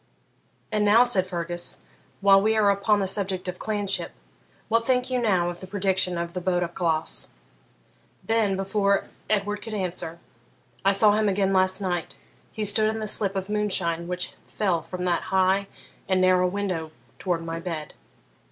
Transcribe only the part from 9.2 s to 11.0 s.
Edward could answer, 'I